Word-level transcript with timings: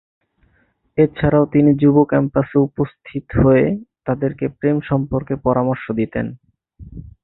এছাড়াও 0.97 1.45
তিনি 1.53 1.71
যুব 1.81 1.95
ক্যাম্পাসে 2.03 2.57
উপস্থিত 2.67 3.25
হয়ে 3.41 3.65
তাদেরকে 4.07 4.45
প্রেম 4.59 4.77
সম্পর্কে 4.89 5.33
পরামর্শ 5.45 5.85
দিতেন। 5.99 6.25